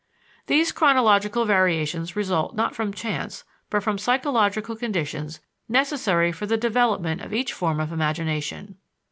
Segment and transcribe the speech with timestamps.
[0.47, 7.21] These chronological variations result not from chance, but from psychological conditions necessary for the development
[7.21, 8.77] of each form of imagination.